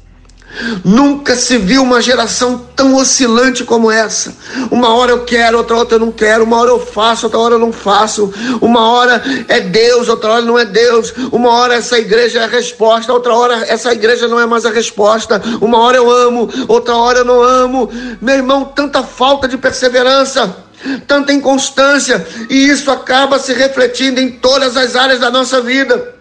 Nunca 0.84 1.36
se 1.36 1.56
viu 1.56 1.82
uma 1.82 2.02
geração 2.02 2.66
tão 2.74 2.96
oscilante 2.96 3.64
como 3.64 3.90
essa. 3.90 4.34
Uma 4.70 4.94
hora 4.94 5.12
eu 5.12 5.24
quero, 5.24 5.58
outra 5.58 5.76
hora 5.76 5.88
eu 5.92 5.98
não 5.98 6.10
quero. 6.10 6.44
Uma 6.44 6.58
hora 6.58 6.70
eu 6.70 6.80
faço, 6.80 7.26
outra 7.26 7.38
hora 7.38 7.54
eu 7.54 7.58
não 7.58 7.72
faço. 7.72 8.32
Uma 8.60 8.90
hora 8.90 9.22
é 9.48 9.60
Deus, 9.60 10.08
outra 10.08 10.32
hora 10.32 10.42
não 10.42 10.58
é 10.58 10.64
Deus. 10.64 11.14
Uma 11.30 11.50
hora 11.50 11.74
essa 11.74 11.98
igreja 11.98 12.40
é 12.40 12.44
a 12.44 12.48
resposta, 12.48 13.12
outra 13.12 13.34
hora 13.34 13.64
essa 13.68 13.92
igreja 13.92 14.26
não 14.26 14.40
é 14.40 14.46
mais 14.46 14.66
a 14.66 14.70
resposta. 14.70 15.40
Uma 15.60 15.78
hora 15.78 15.96
eu 15.96 16.10
amo, 16.10 16.48
outra 16.66 16.96
hora 16.96 17.18
eu 17.18 17.24
não 17.24 17.42
amo. 17.42 17.88
Meu 18.20 18.34
irmão, 18.34 18.64
tanta 18.64 19.02
falta 19.02 19.46
de 19.46 19.56
perseverança 19.56 20.68
tanta 21.06 21.30
inconstância, 21.30 22.26
e 22.48 22.68
isso 22.68 22.90
acaba 22.90 23.38
se 23.38 23.52
refletindo 23.52 24.18
em 24.18 24.30
todas 24.30 24.78
as 24.78 24.96
áreas 24.96 25.20
da 25.20 25.30
nossa 25.30 25.60
vida. 25.60 26.19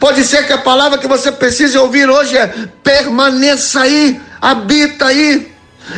Pode 0.00 0.24
ser 0.24 0.46
que 0.46 0.52
a 0.52 0.58
palavra 0.58 0.98
que 0.98 1.06
você 1.06 1.30
precise 1.30 1.76
ouvir 1.76 2.08
hoje 2.08 2.36
é 2.36 2.46
permaneça 2.82 3.80
aí, 3.80 4.20
habita 4.40 5.06
aí. 5.06 5.52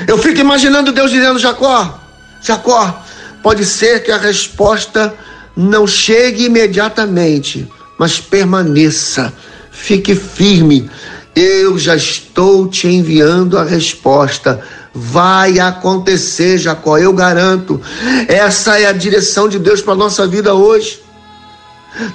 Eu 0.06 0.18
fico 0.18 0.40
imaginando 0.40 0.92
Deus 0.92 1.10
dizendo: 1.10 1.38
Jacó, 1.38 1.98
Jacó, 2.42 3.02
pode 3.42 3.64
ser 3.64 4.02
que 4.02 4.10
a 4.10 4.18
resposta 4.18 5.14
não 5.56 5.86
chegue 5.86 6.44
imediatamente, 6.44 7.68
mas 7.98 8.20
permaneça, 8.20 9.32
fique 9.70 10.14
firme. 10.14 10.90
Eu 11.34 11.78
já 11.78 11.94
estou 11.94 12.66
te 12.68 12.88
enviando 12.88 13.56
a 13.56 13.64
resposta. 13.64 14.60
Vai 14.92 15.60
acontecer, 15.60 16.58
Jacó, 16.58 16.98
eu 16.98 17.12
garanto. 17.12 17.80
Essa 18.26 18.80
é 18.80 18.86
a 18.86 18.92
direção 18.92 19.48
de 19.48 19.58
Deus 19.58 19.80
para 19.80 19.92
a 19.92 19.96
nossa 19.96 20.26
vida 20.26 20.54
hoje. 20.54 21.00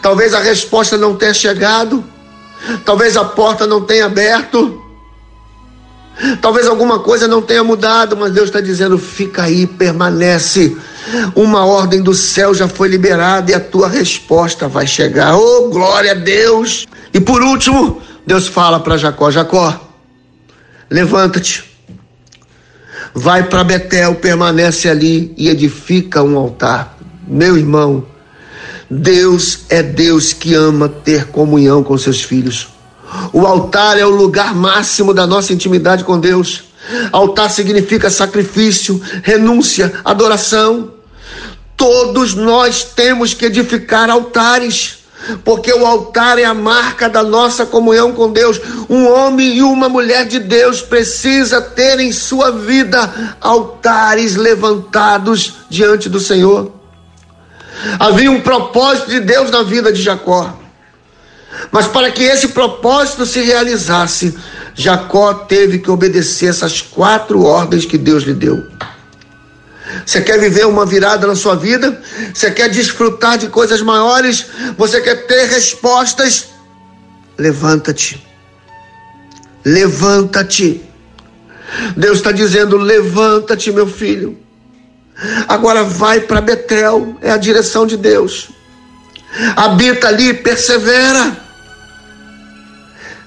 Talvez 0.01 0.33
a 0.33 0.39
resposta 0.39 0.97
não 0.97 1.15
tenha 1.15 1.33
chegado, 1.33 2.03
talvez 2.85 3.17
a 3.17 3.25
porta 3.25 3.67
não 3.67 3.81
tenha 3.81 4.05
aberto, 4.05 4.81
talvez 6.41 6.67
alguma 6.67 6.99
coisa 6.99 7.27
não 7.27 7.41
tenha 7.41 7.63
mudado, 7.63 8.15
mas 8.15 8.31
Deus 8.31 8.45
está 8.45 8.61
dizendo: 8.61 8.97
fica 8.97 9.43
aí, 9.43 9.65
permanece. 9.65 10.77
Uma 11.35 11.65
ordem 11.65 12.01
do 12.01 12.13
céu 12.13 12.53
já 12.53 12.67
foi 12.67 12.87
liberada 12.87 13.51
e 13.51 13.53
a 13.53 13.59
tua 13.59 13.89
resposta 13.89 14.69
vai 14.69 14.87
chegar. 14.87 15.35
Oh, 15.35 15.69
glória 15.69 16.11
a 16.11 16.15
Deus! 16.15 16.87
E 17.13 17.19
por 17.19 17.41
último, 17.41 18.01
Deus 18.25 18.47
fala 18.47 18.79
para 18.79 18.97
Jacó: 18.97 19.29
Jacó, 19.29 19.77
levanta-te, 20.89 21.63
vai 23.13 23.43
para 23.43 23.63
Betel, 23.65 24.15
permanece 24.15 24.87
ali 24.87 25.33
e 25.37 25.49
edifica 25.49 26.23
um 26.23 26.37
altar. 26.37 26.97
Meu 27.27 27.57
irmão, 27.57 28.05
Deus 28.93 29.61
é 29.69 29.81
Deus 29.81 30.33
que 30.33 30.53
ama 30.53 30.87
ter 30.87 31.27
comunhão 31.27 31.83
com 31.83 31.97
seus 31.97 32.21
filhos. 32.21 32.67
O 33.31 33.45
altar 33.45 33.97
é 33.97 34.05
o 34.05 34.09
lugar 34.09 34.53
máximo 34.53 35.13
da 35.13 35.25
nossa 35.25 35.51
intimidade 35.51 36.03
com 36.03 36.19
Deus. 36.19 36.63
Altar 37.11 37.49
significa 37.49 38.09
sacrifício, 38.09 39.01
renúncia, 39.23 39.93
adoração. 40.05 40.91
Todos 41.75 42.35
nós 42.35 42.83
temos 42.83 43.33
que 43.33 43.45
edificar 43.45 44.09
altares, 44.09 44.99
porque 45.43 45.73
o 45.73 45.85
altar 45.85 46.37
é 46.37 46.45
a 46.45 46.53
marca 46.53 47.09
da 47.09 47.23
nossa 47.23 47.65
comunhão 47.65 48.11
com 48.11 48.31
Deus. 48.31 48.61
Um 48.89 49.07
homem 49.07 49.57
e 49.57 49.63
uma 49.63 49.89
mulher 49.89 50.25
de 50.27 50.39
Deus 50.39 50.81
precisa 50.81 51.61
ter 51.61 51.99
em 51.99 52.11
sua 52.11 52.51
vida 52.51 53.35
altares 53.41 54.35
levantados 54.35 55.53
diante 55.69 56.07
do 56.09 56.19
Senhor. 56.19 56.82
Havia 57.99 58.31
um 58.31 58.41
propósito 58.41 59.09
de 59.09 59.19
Deus 59.19 59.51
na 59.51 59.63
vida 59.63 59.91
de 59.91 60.01
Jacó. 60.01 60.59
Mas 61.71 61.87
para 61.87 62.11
que 62.11 62.23
esse 62.23 62.49
propósito 62.49 63.25
se 63.25 63.41
realizasse, 63.41 64.35
Jacó 64.73 65.33
teve 65.33 65.79
que 65.79 65.91
obedecer 65.91 66.49
essas 66.49 66.81
quatro 66.81 67.43
ordens 67.43 67.85
que 67.85 67.97
Deus 67.97 68.23
lhe 68.23 68.33
deu. 68.33 68.63
Você 70.05 70.21
quer 70.21 70.39
viver 70.39 70.65
uma 70.65 70.85
virada 70.85 71.27
na 71.27 71.35
sua 71.35 71.55
vida? 71.55 72.01
Você 72.33 72.49
quer 72.49 72.69
desfrutar 72.69 73.37
de 73.37 73.47
coisas 73.47 73.81
maiores? 73.81 74.45
Você 74.77 75.01
quer 75.01 75.27
ter 75.27 75.45
respostas? 75.45 76.47
Levanta-te. 77.37 78.25
Levanta-te. 79.63 80.81
Deus 81.95 82.17
está 82.17 82.31
dizendo: 82.31 82.77
levanta-te, 82.77 83.71
meu 83.71 83.87
filho. 83.87 84.42
Agora 85.47 85.83
vai 85.83 86.19
para 86.19 86.41
Betel, 86.41 87.17
é 87.21 87.31
a 87.31 87.37
direção 87.37 87.87
de 87.87 87.95
Deus. 87.95 88.49
Habita 89.55 90.07
ali, 90.07 90.33
persevera. 90.33 91.37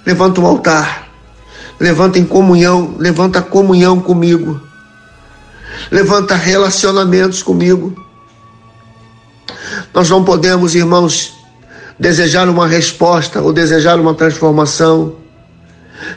Levanta 0.05 0.41
um 0.41 0.47
altar. 0.47 1.09
Levanta 1.81 2.19
em 2.19 2.25
comunhão, 2.25 2.95
levanta 2.99 3.43
comunhão 3.43 4.01
comigo. 4.01 4.61
Levanta 5.91 6.35
relacionamentos 6.35 7.43
comigo. 7.43 7.95
Nós 9.93 10.09
não 10.11 10.23
podemos, 10.23 10.75
irmãos, 10.75 11.35
desejar 11.99 12.49
uma 12.49 12.67
resposta 12.67 13.41
ou 13.41 13.53
desejar 13.53 13.99
uma 13.99 14.15
transformação 14.15 15.17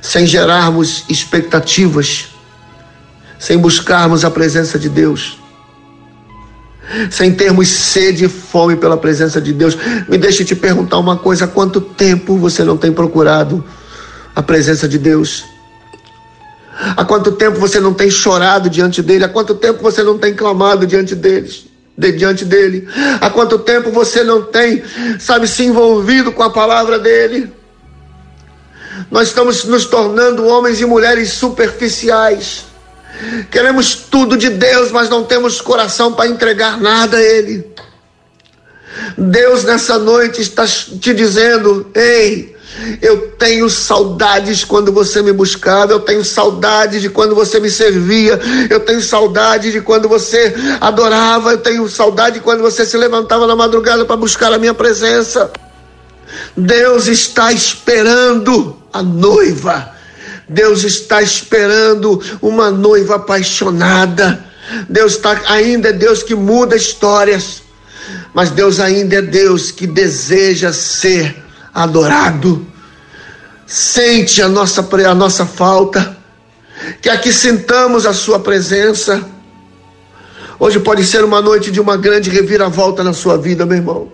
sem 0.02 0.26
gerarmos 0.26 1.06
expectativas, 1.08 2.28
sem 3.38 3.58
buscarmos 3.58 4.26
a 4.26 4.32
presença 4.32 4.78
de 4.78 4.90
Deus 4.90 5.39
sem 7.10 7.34
termos 7.34 7.68
sede 7.68 8.26
e 8.26 8.30
fome 8.30 8.76
pela 8.76 8.98
presença 8.98 9.40
de 9.40 9.54
Deus. 9.54 9.78
Me 10.08 10.18
deixe 10.18 10.44
te 10.44 10.56
perguntar 10.56 10.98
uma 10.98 11.18
coisa: 11.18 11.46
há 11.46 11.48
quanto 11.48 11.82
tempo 11.82 12.38
você 12.38 12.64
não 12.64 12.78
tem 12.78 12.92
procurado 12.92 13.64
a 14.36 14.42
presença 14.42 14.88
de 14.88 14.98
Deus? 14.98 15.46
Há 16.96 17.04
quanto 17.04 17.34
tempo 17.34 17.60
você 17.60 17.80
não 17.80 17.94
tem 17.94 18.10
chorado 18.10 18.70
diante 18.70 19.02
dele? 19.02 19.26
Há 19.26 19.30
quanto 19.30 19.54
tempo 19.54 19.82
você 19.82 20.02
não 20.02 20.18
tem 20.18 20.34
clamado 20.34 20.88
diante 20.88 21.14
deles? 21.14 21.66
De, 21.98 22.14
diante 22.14 22.46
dele? 22.46 22.88
Há 23.20 23.30
quanto 23.30 23.60
tempo 23.60 23.92
você 23.92 24.24
não 24.24 24.44
tem, 24.44 24.82
sabe, 25.20 25.46
se 25.46 25.66
envolvido 25.66 26.32
com 26.32 26.42
a 26.42 26.50
palavra 26.50 26.98
dele? 26.98 27.52
Nós 29.12 29.28
estamos 29.28 29.66
nos 29.66 29.86
tornando 29.86 30.46
homens 30.48 30.80
e 30.80 30.86
mulheres 30.86 31.32
superficiais 31.32 32.69
Queremos 33.52 33.96
tudo 33.96 34.38
de 34.38 34.50
Deus, 34.50 34.92
mas 34.92 35.10
não 35.10 35.24
temos 35.24 35.60
coração 35.60 36.14
para 36.14 36.30
entregar 36.30 36.80
nada 36.80 37.18
a 37.18 37.22
Ele. 37.22 37.66
Deus 39.18 39.64
nessa 39.64 39.98
noite 39.98 40.42
está 40.42 40.66
te 40.66 41.14
dizendo: 41.14 41.90
ei, 41.94 42.56
eu 43.02 43.32
tenho 43.32 43.70
saudades 43.70 44.64
quando 44.64 44.92
você 44.92 45.22
me 45.22 45.34
buscava, 45.34 45.92
eu 45.92 46.00
tenho 46.00 46.24
saudade 46.24 47.02
de 47.02 47.10
quando 47.10 47.36
você 47.36 47.60
me 47.60 47.70
servia, 47.70 48.40
eu 48.70 48.80
tenho 48.80 49.02
saudade 49.02 49.72
de 49.72 49.82
quando 49.82 50.08
você 50.08 50.54
adorava, 50.80 51.52
eu 51.52 51.58
tenho 51.58 51.88
saudade 51.90 52.36
de 52.36 52.42
quando 52.42 52.62
você 52.62 52.86
se 52.86 52.98
levantava 52.98 53.46
na 53.46 53.56
madrugada 53.56 54.06
para 54.06 54.16
buscar 54.16 54.54
a 54.54 54.58
minha 54.58 54.74
presença. 54.74 55.52
Deus 56.56 57.08
está 57.08 57.52
esperando 57.52 58.78
a 58.94 59.02
noiva 59.02 59.99
Deus 60.50 60.84
está 60.84 61.22
esperando 61.22 62.20
uma 62.42 62.72
noiva 62.72 63.16
apaixonada. 63.16 64.44
Deus 64.90 65.14
está 65.14 65.40
ainda 65.48 65.90
é 65.90 65.94
Deus 65.94 66.24
que 66.24 66.34
muda 66.34 66.76
histórias, 66.76 67.62
mas 68.34 68.50
Deus 68.50 68.80
ainda 68.80 69.16
é 69.16 69.22
Deus 69.22 69.72
que 69.72 69.86
deseja 69.86 70.74
ser 70.74 71.36
adorado. 71.74 72.66
Sente 73.66 74.42
a 74.42 74.50
nossa 74.50 74.88
a 75.08 75.16
nossa 75.16 75.46
falta, 75.46 76.18
que 77.02 77.10
aqui 77.10 77.32
sintamos 77.32 78.06
a 78.06 78.14
sua 78.14 78.40
presença. 78.40 79.24
Hoje 80.60 80.80
pode 80.80 81.06
ser 81.06 81.24
uma 81.24 81.42
noite 81.42 81.72
de 81.72 81.80
uma 81.80 81.96
grande 81.96 82.30
reviravolta 82.30 83.04
na 83.04 83.14
sua 83.14 83.38
vida, 83.38 83.66
meu 83.66 83.78
irmão. 83.78 84.12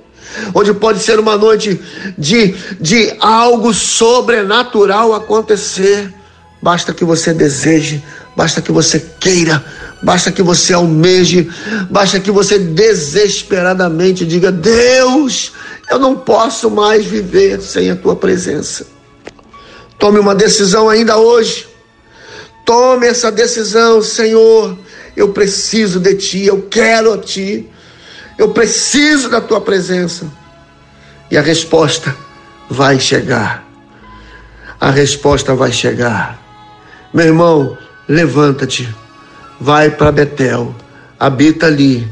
Hoje 0.54 0.74
pode 0.74 1.00
ser 1.00 1.20
uma 1.20 1.38
noite 1.38 1.80
de, 2.18 2.54
de 2.80 3.16
algo 3.20 3.74
sobrenatural 3.74 5.14
acontecer. 5.14 6.14
Basta 6.66 6.96
que 6.96 7.06
você 7.06 7.32
deseje, 7.32 8.04
basta 8.36 8.60
que 8.60 8.72
você 8.72 9.00
queira, 9.20 9.64
basta 10.02 10.32
que 10.32 10.42
você 10.42 10.74
almeje, 10.74 11.48
basta 11.92 12.20
que 12.20 12.32
você 12.32 12.58
desesperadamente 12.58 14.26
diga: 14.26 14.52
Deus, 14.52 15.52
eu 15.92 16.00
não 16.00 16.16
posso 16.16 16.72
mais 16.72 17.06
viver 17.06 17.62
sem 17.62 17.92
a 17.92 17.96
tua 17.96 18.16
presença. 18.16 18.88
Tome 20.00 20.18
uma 20.18 20.34
decisão 20.34 20.90
ainda 20.90 21.18
hoje. 21.18 21.68
Tome 22.66 23.06
essa 23.06 23.32
decisão, 23.32 24.02
Senhor. 24.02 24.76
Eu 25.16 25.30
preciso 25.34 26.00
de 26.00 26.16
ti, 26.16 26.46
eu 26.48 26.64
quero 26.64 27.14
a 27.14 27.20
ti. 27.20 27.70
Eu 28.40 28.50
preciso 28.50 29.30
da 29.30 29.40
tua 29.40 29.62
presença. 29.62 30.26
E 31.30 31.38
a 31.38 31.44
resposta 31.44 32.18
vai 32.68 33.00
chegar. 33.00 33.64
A 34.82 34.90
resposta 34.90 35.54
vai 35.54 35.72
chegar. 35.72 36.44
Meu 37.16 37.28
irmão, 37.28 37.78
levanta-te, 38.10 38.94
vai 39.58 39.90
para 39.90 40.12
Betel, 40.12 40.76
habita 41.18 41.68
ali 41.68 42.06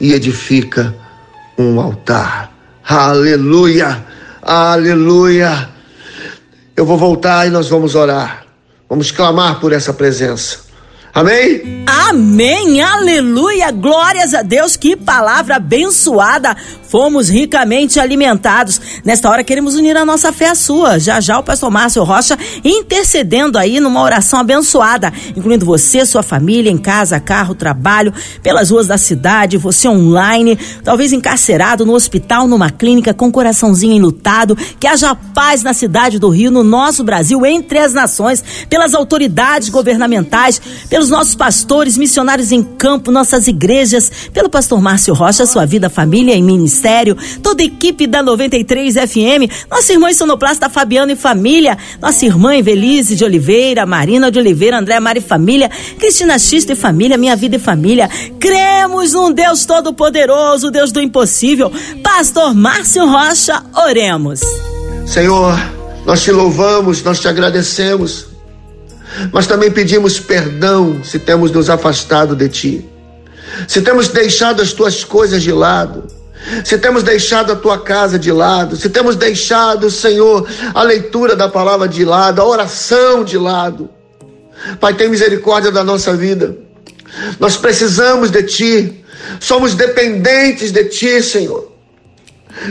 e 0.00 0.12
edifica 0.12 0.92
um 1.56 1.78
altar. 1.80 2.52
Aleluia! 2.82 4.04
Aleluia! 4.42 5.70
Eu 6.76 6.84
vou 6.84 6.98
voltar 6.98 7.46
e 7.46 7.50
nós 7.50 7.68
vamos 7.68 7.94
orar. 7.94 8.44
Vamos 8.88 9.12
clamar 9.12 9.60
por 9.60 9.72
essa 9.72 9.92
presença. 9.94 10.63
Amém? 11.14 11.84
Amém, 11.86 12.82
aleluia, 12.82 13.70
glórias 13.70 14.34
a 14.34 14.42
Deus, 14.42 14.74
que 14.74 14.96
palavra 14.96 15.56
abençoada. 15.56 16.56
Fomos 16.88 17.28
ricamente 17.28 17.98
alimentados. 17.98 18.80
Nesta 19.04 19.28
hora 19.28 19.42
queremos 19.42 19.74
unir 19.74 19.96
a 19.96 20.04
nossa 20.04 20.32
fé 20.32 20.50
à 20.50 20.54
sua. 20.54 20.98
Já 20.98 21.20
já 21.20 21.38
o 21.38 21.42
pastor 21.42 21.70
Márcio 21.70 22.04
Rocha 22.04 22.38
intercedendo 22.64 23.58
aí 23.58 23.80
numa 23.80 24.00
oração 24.00 24.38
abençoada, 24.38 25.12
incluindo 25.36 25.66
você, 25.66 26.06
sua 26.06 26.22
família, 26.22 26.70
em 26.70 26.78
casa, 26.78 27.18
carro, 27.18 27.54
trabalho, 27.54 28.14
pelas 28.42 28.70
ruas 28.70 28.86
da 28.86 28.96
cidade, 28.96 29.58
você 29.58 29.88
online, 29.88 30.56
talvez 30.84 31.12
encarcerado 31.12 31.84
no 31.84 31.94
hospital, 31.94 32.46
numa 32.46 32.70
clínica, 32.70 33.12
com 33.12 33.30
coraçãozinho 33.30 33.94
enlutado. 33.94 34.56
Que 34.78 34.86
haja 34.86 35.16
paz 35.16 35.64
na 35.64 35.72
cidade 35.72 36.18
do 36.18 36.28
Rio, 36.28 36.50
no 36.50 36.62
nosso 36.62 37.02
Brasil, 37.02 37.44
entre 37.44 37.78
as 37.78 37.92
nações, 37.92 38.44
pelas 38.70 38.94
autoridades 38.94 39.68
governamentais, 39.68 40.60
pelos 40.88 41.03
nossos 41.08 41.34
pastores, 41.34 41.96
missionários 41.96 42.52
em 42.52 42.62
campo, 42.62 43.10
nossas 43.10 43.48
igrejas, 43.48 44.10
pelo 44.32 44.48
pastor 44.48 44.80
Márcio 44.80 45.14
Rocha, 45.14 45.46
sua 45.46 45.64
vida, 45.64 45.88
família 45.88 46.34
e 46.34 46.42
ministério 46.42 46.64
Ministério, 46.64 47.16
toda 47.42 47.62
a 47.62 47.66
equipe 47.66 48.06
da 48.06 48.22
93 48.22 48.94
FM, 48.94 49.50
nossa 49.70 49.92
irmã 49.92 50.12
sonoplasta 50.12 50.68
Fabiano 50.68 51.12
e 51.12 51.16
família, 51.16 51.78
nossa 52.00 52.24
irmã 52.26 52.56
Evelise 52.56 53.14
de 53.14 53.24
Oliveira, 53.24 53.86
Marina 53.86 54.30
de 54.30 54.38
Oliveira, 54.38 54.78
André 54.78 54.98
Mari 54.98 55.20
e 55.20 55.22
família, 55.22 55.70
Cristina 55.98 56.38
Xista 56.38 56.72
e 56.72 56.76
família, 56.76 57.16
Minha 57.16 57.36
Vida 57.36 57.56
e 57.56 57.58
família. 57.58 58.08
Cremos 58.40 59.12
num 59.12 59.32
Deus 59.32 59.64
todo-poderoso, 59.64 60.70
Deus 60.70 60.90
do 60.90 61.00
impossível. 61.00 61.70
Pastor 62.02 62.54
Márcio 62.54 63.06
Rocha, 63.06 63.62
oremos. 63.86 64.40
Senhor, 65.06 65.54
nós 66.04 66.22
te 66.22 66.32
louvamos, 66.32 67.02
nós 67.02 67.20
te 67.20 67.28
agradecemos, 67.28 68.26
mas 69.32 69.46
também 69.46 69.70
pedimos 69.70 70.18
perdão 70.18 71.02
se 71.02 71.18
temos 71.18 71.50
nos 71.50 71.70
afastado 71.70 72.34
de 72.34 72.48
ti, 72.48 72.88
se 73.68 73.82
temos 73.82 74.08
deixado 74.08 74.62
as 74.62 74.72
tuas 74.72 75.04
coisas 75.04 75.42
de 75.42 75.52
lado, 75.52 76.06
se 76.64 76.76
temos 76.78 77.02
deixado 77.02 77.52
a 77.52 77.56
tua 77.56 77.78
casa 77.78 78.18
de 78.18 78.30
lado, 78.30 78.76
se 78.76 78.88
temos 78.88 79.16
deixado, 79.16 79.90
Senhor, 79.90 80.46
a 80.74 80.82
leitura 80.82 81.34
da 81.34 81.48
palavra 81.48 81.88
de 81.88 82.04
lado, 82.04 82.40
a 82.40 82.44
oração 82.44 83.24
de 83.24 83.38
lado. 83.38 83.88
Pai, 84.80 84.94
tem 84.94 85.08
misericórdia 85.08 85.70
da 85.70 85.82
nossa 85.82 86.14
vida. 86.14 86.56
Nós 87.38 87.56
precisamos 87.56 88.30
de 88.30 88.42
Ti. 88.42 89.04
Somos 89.40 89.74
dependentes 89.74 90.70
de 90.70 90.84
Ti, 90.84 91.22
Senhor. 91.22 91.73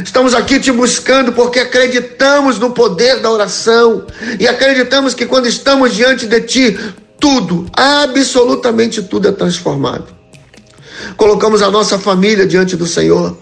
Estamos 0.03 0.33
aqui 0.33 0.59
te 0.59 0.71
buscando 0.71 1.33
porque 1.33 1.59
acreditamos 1.59 2.57
no 2.57 2.71
poder 2.71 3.19
da 3.19 3.29
oração 3.29 4.05
e 4.39 4.47
acreditamos 4.47 5.13
que 5.13 5.25
quando 5.25 5.47
estamos 5.47 5.93
diante 5.93 6.25
de 6.25 6.41
Ti, 6.41 6.79
tudo, 7.19 7.65
absolutamente 7.73 9.01
tudo 9.01 9.27
é 9.27 9.31
transformado. 9.31 10.07
Colocamos 11.17 11.61
a 11.61 11.69
nossa 11.69 11.99
família 11.99 12.45
diante 12.45 12.75
do 12.75 12.87
Senhor, 12.87 13.37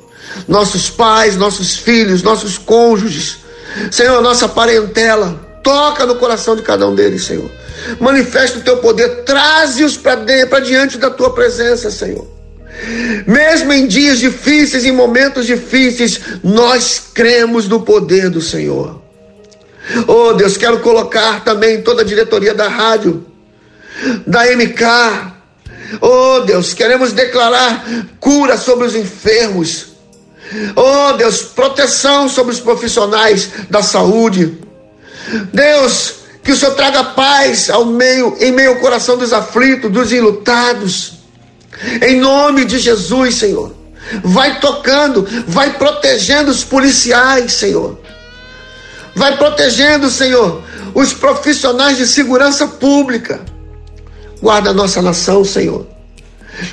nossos 0.48 0.90
pais, 0.90 1.38
nossos 1.38 1.78
filhos, 1.78 2.24
nossos 2.24 2.58
cônjuges, 2.58 3.38
Senhor, 3.92 4.22
nossa 4.22 4.48
parentela. 4.48 5.52
Toca 5.64 6.08
no 6.08 6.16
coração 6.16 6.56
de 6.56 6.64
cada 6.64 6.88
um 6.88 6.96
deles, 6.96 7.24
Senhor. 7.24 7.50
Manifesta 8.00 8.58
o 8.58 8.62
teu 8.62 8.78
poder, 8.78 9.24
traze-os 9.24 9.96
para 9.96 10.60
diante 10.60 10.98
da 10.98 11.10
tua 11.10 11.34
presença, 11.34 11.92
Senhor. 11.92 12.28
Mesmo 13.28 13.72
em 13.72 13.88
dias 13.88 14.18
difíceis, 14.18 14.86
em 14.86 14.92
momentos 14.92 15.46
difíceis, 15.46 16.20
nós 16.44 17.02
cremos 17.14 17.68
no 17.68 17.82
poder 17.82 18.30
do 18.30 18.42
Senhor. 18.42 19.02
Oh 20.08 20.34
Deus, 20.34 20.58
quero 20.58 20.80
colocar 20.80 21.44
também 21.44 21.82
toda 21.82 22.02
a 22.02 22.06
diretoria 22.06 22.54
da 22.54 22.68
rádio, 22.68 23.26
da 24.26 24.46
MK. 24.56 24.84
Oh 26.00 26.40
Deus, 26.42 26.74
queremos 26.74 27.12
declarar 27.14 27.86
cura 28.20 28.58
sobre 28.58 28.88
os 28.88 28.96
enfermos. 28.96 29.88
Oh 30.76 31.14
Deus, 31.14 31.42
proteção 31.44 32.28
sobre 32.28 32.54
os 32.54 32.60
profissionais 32.60 33.50
da 33.70 33.84
saúde. 33.84 34.58
Deus, 35.54 36.16
que 36.44 36.52
o 36.52 36.56
Senhor 36.56 36.74
traga 36.74 37.04
paz 37.04 37.70
ao 37.70 37.86
meio, 37.86 38.36
em 38.40 38.52
meio 38.52 38.72
ao 38.72 38.76
coração 38.78 39.18
dos 39.18 39.34
aflitos, 39.34 39.92
dos 39.92 40.12
enlutados. 40.12 41.21
Em 42.02 42.20
nome 42.20 42.66
de 42.66 42.80
Jesus, 42.80 43.36
Senhor. 43.36 43.74
Vai 44.24 44.60
tocando, 44.60 45.28
vai 45.48 45.74
protegendo 45.74 46.52
os 46.52 46.64
policiais, 46.64 47.54
Senhor. 47.54 48.00
Vai 49.16 49.38
protegendo, 49.38 50.10
Senhor, 50.10 50.64
os 50.94 51.14
profissionais 51.14 51.98
de 51.98 52.06
segurança 52.06 52.68
pública. 52.68 53.42
Guarda 54.42 54.72
a 54.72 54.74
nossa 54.74 55.02
nação, 55.02 55.46
Senhor. 55.46 55.86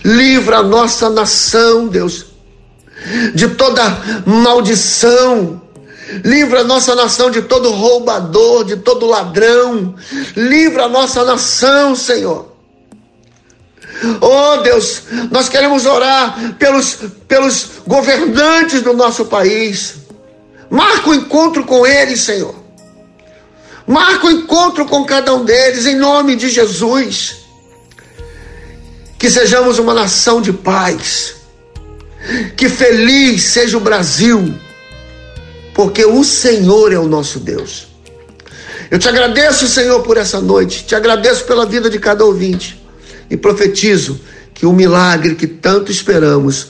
Livra 0.05 0.59
a 0.59 0.63
nossa 0.63 1.09
nação, 1.09 1.89
Deus, 1.89 2.27
de 3.35 3.49
toda 3.49 3.83
maldição. 4.27 5.63
Livra 6.25 6.61
a 6.61 6.65
nossa 6.65 6.95
nação 6.95 7.31
de 7.31 7.43
todo 7.43 7.71
roubador, 7.71 8.65
de 8.65 8.77
todo 8.77 9.07
ladrão. 9.07 9.95
Livra 10.35 10.85
a 10.85 10.89
nossa 10.89 11.25
nação, 11.25 11.95
Senhor. 11.95 12.48
Oh 14.21 14.59
Deus, 14.59 15.03
nós 15.31 15.49
queremos 15.49 15.87
orar 15.87 16.55
pelos, 16.59 16.99
pelos 17.27 17.67
governantes 17.87 18.83
do 18.83 18.93
nosso 18.93 19.27
país. 19.27 19.95
Marca 20.71 21.11
o 21.11 21.15
encontro 21.15 21.65
com 21.65 21.87
eles, 21.87 22.21
Senhor. 22.21 22.55
Marca 23.87 24.27
o 24.27 24.31
encontro 24.31 24.85
com 24.87 25.05
cada 25.05 25.35
um 25.35 25.45
deles, 25.45 25.87
em 25.87 25.97
nome 25.97 26.37
de 26.37 26.49
Jesus. 26.49 27.37
Que 29.19 29.31
sejamos 29.31 29.79
uma 29.79 29.95
nação 29.95 30.41
de 30.41 30.53
paz. 30.53 31.35
Que 32.57 32.69
feliz 32.69 33.43
seja 33.45 33.77
o 33.79 33.81
Brasil, 33.81 34.55
porque 35.75 36.05
o 36.05 36.23
Senhor 36.23 36.93
é 36.93 36.99
o 36.99 37.09
nosso 37.09 37.39
Deus. 37.39 37.89
Eu 38.91 38.99
te 38.99 39.09
agradeço, 39.09 39.67
Senhor, 39.67 40.03
por 40.03 40.17
essa 40.17 40.41
noite. 40.41 40.85
Te 40.85 40.95
agradeço 40.95 41.45
pela 41.45 41.67
vida 41.67 41.89
de 41.91 41.99
cada 41.99 42.25
ouvinte. 42.25 42.78
E 43.31 43.37
profetizo 43.37 44.21
que 44.55 44.67
o 44.67 44.73
milagre 44.73 45.35
que 45.35 45.47
tanto 45.47 45.93
esperamos 45.93 46.69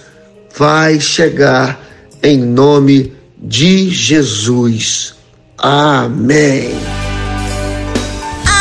vai 0.56 1.00
chegar 1.00 1.84
em 2.22 2.38
nome 2.38 3.12
de 3.40 3.88
Jesus. 3.90 5.14
Amém. 5.56 7.07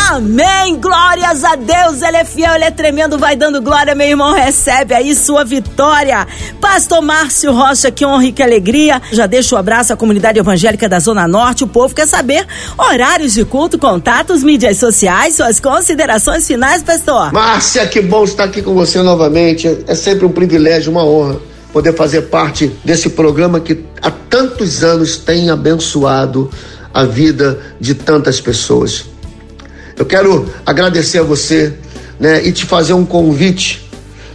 Amém. 0.09 0.79
Glórias 0.79 1.43
a 1.43 1.55
Deus. 1.55 2.01
Ele 2.01 2.15
é 2.15 2.23
fiel, 2.23 2.55
ele 2.55 2.63
é 2.63 2.71
tremendo. 2.71 3.17
Vai 3.17 3.35
dando 3.35 3.61
glória, 3.61 3.93
meu 3.93 4.07
irmão. 4.07 4.33
Recebe 4.33 4.93
aí 4.93 5.13
sua 5.13 5.43
vitória. 5.43 6.25
Pastor 6.61 7.01
Márcio 7.01 7.51
Rocha, 7.51 7.91
que 7.91 8.05
honra 8.05 8.25
e 8.25 8.31
que 8.31 8.41
alegria. 8.41 9.01
Já 9.11 9.25
deixo 9.25 9.53
o 9.53 9.57
um 9.57 9.59
abraço 9.59 9.91
à 9.91 9.97
comunidade 9.97 10.39
evangélica 10.39 10.87
da 10.87 10.97
Zona 10.97 11.27
Norte. 11.27 11.65
O 11.65 11.67
povo 11.67 11.93
quer 11.93 12.07
saber 12.07 12.47
horários 12.77 13.33
de 13.33 13.43
culto, 13.43 13.77
contatos, 13.77 14.43
mídias 14.43 14.77
sociais, 14.77 15.35
suas 15.35 15.59
considerações 15.59 16.47
finais, 16.47 16.81
pastor. 16.81 17.33
Márcia, 17.33 17.85
que 17.85 17.99
bom 17.99 18.23
estar 18.23 18.45
aqui 18.45 18.61
com 18.61 18.73
você 18.73 19.01
novamente. 19.01 19.67
É 19.87 19.93
sempre 19.93 20.25
um 20.25 20.31
privilégio, 20.31 20.89
uma 20.89 21.03
honra 21.03 21.37
poder 21.73 21.93
fazer 21.93 22.21
parte 22.23 22.71
desse 22.81 23.09
programa 23.09 23.59
que 23.59 23.83
há 24.01 24.09
tantos 24.09 24.85
anos 24.85 25.17
tem 25.17 25.49
abençoado 25.49 26.49
a 26.93 27.03
vida 27.03 27.59
de 27.79 27.93
tantas 27.93 28.39
pessoas. 28.39 29.16
Eu 29.97 30.05
quero 30.05 30.47
agradecer 30.65 31.19
a 31.19 31.23
você 31.23 31.73
né, 32.19 32.45
e 32.45 32.51
te 32.51 32.65
fazer 32.65 32.93
um 32.93 33.05
convite. 33.05 33.89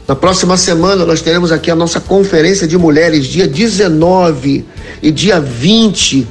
Na 0.09 0.17
próxima 0.17 0.57
semana 0.57 1.05
nós 1.07 1.23
teremos 1.23 1.53
aqui 1.53 1.71
a 1.71 1.77
nossa 1.77 2.01
conferência 2.01 2.67
de 2.67 2.77
mulheres, 2.77 3.27
dia 3.27 3.47
19 3.47 4.65
e 5.01 5.11
dia 5.13 5.41
20, 5.41 6.27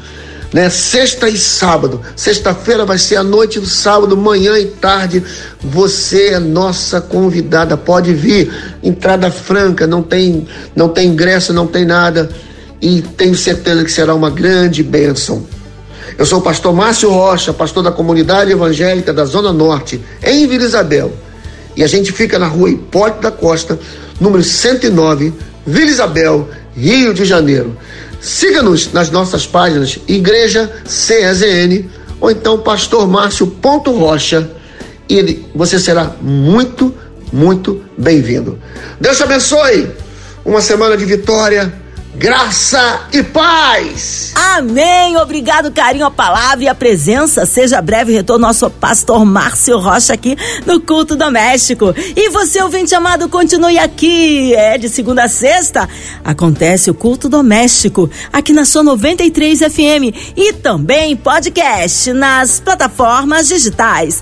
né? 0.53 0.69
Sexta 0.69 1.29
e 1.29 1.37
sábado. 1.37 2.01
Sexta-feira 2.15 2.85
vai 2.85 2.97
ser 2.97 3.15
a 3.15 3.23
noite 3.23 3.59
do 3.59 3.65
sábado, 3.65 4.17
manhã 4.17 4.59
e 4.59 4.65
tarde. 4.65 5.23
Você 5.61 6.31
é 6.31 6.39
nossa 6.39 6.99
convidada, 6.99 7.77
pode 7.77 8.13
vir. 8.13 8.51
Entrada 8.83 9.31
franca, 9.31 9.87
não 9.87 10.03
tem, 10.03 10.45
não 10.75 10.89
tem 10.89 11.07
ingresso, 11.07 11.53
não 11.53 11.67
tem 11.67 11.85
nada. 11.85 12.29
E 12.81 13.01
tenho 13.01 13.35
certeza 13.35 13.83
que 13.83 13.91
será 13.91 14.13
uma 14.13 14.29
grande 14.29 14.83
bênção. 14.83 15.45
Eu 16.21 16.25
sou 16.27 16.37
o 16.37 16.41
pastor 16.43 16.71
Márcio 16.71 17.09
Rocha, 17.09 17.51
pastor 17.51 17.81
da 17.81 17.91
comunidade 17.91 18.51
evangélica 18.51 19.11
da 19.11 19.25
Zona 19.25 19.51
Norte, 19.51 19.99
em 20.23 20.45
Vila 20.45 20.65
Isabel. 20.65 21.11
E 21.75 21.83
a 21.83 21.87
gente 21.87 22.11
fica 22.11 22.37
na 22.37 22.45
rua 22.45 22.69
Hipólito 22.69 23.21
da 23.21 23.31
Costa, 23.31 23.79
número 24.19 24.43
109, 24.43 25.33
Vila 25.65 25.89
Isabel, 25.89 26.47
Rio 26.77 27.11
de 27.11 27.25
Janeiro. 27.25 27.75
Siga-nos 28.19 28.93
nas 28.93 29.09
nossas 29.09 29.47
páginas 29.47 29.97
Igreja 30.07 30.71
CEZN 30.85 31.89
ou 32.19 32.29
então 32.29 32.59
Pastor 32.59 33.07
Márcio 33.07 33.51
Rocha 33.87 34.47
e 35.09 35.43
você 35.55 35.79
será 35.79 36.15
muito, 36.21 36.93
muito 37.33 37.81
bem-vindo. 37.97 38.59
Deus 38.99 39.17
te 39.17 39.23
abençoe. 39.23 39.89
Uma 40.45 40.61
semana 40.61 40.95
de 40.95 41.03
vitória 41.03 41.73
graça 42.15 43.07
e 43.13 43.23
paz. 43.23 44.33
Amém. 44.35 45.17
Obrigado, 45.17 45.71
carinho, 45.71 46.05
a 46.05 46.11
palavra 46.11 46.63
e 46.63 46.67
a 46.67 46.75
presença. 46.75 47.45
Seja 47.45 47.81
breve 47.81 48.13
retorno 48.13 48.47
nosso 48.47 48.69
pastor 48.69 49.25
Márcio 49.25 49.77
Rocha 49.77 50.13
aqui 50.13 50.35
no 50.65 50.79
culto 50.81 51.15
doméstico. 51.15 51.93
E 52.15 52.29
você, 52.29 52.61
ouvinte 52.61 52.93
amado, 52.93 53.29
continue 53.29 53.77
aqui. 53.77 54.53
É 54.55 54.77
de 54.77 54.89
segunda 54.89 55.23
a 55.23 55.29
sexta. 55.29 55.87
Acontece 56.23 56.91
o 56.91 56.93
culto 56.93 57.29
doméstico 57.29 58.09
aqui 58.31 58.51
na 58.51 58.65
sua 58.65 58.83
93 58.83 59.59
FM 59.59 60.35
e 60.35 60.53
também 60.53 61.15
podcast 61.15 62.11
nas 62.13 62.59
plataformas 62.59 63.47
digitais 63.47 64.21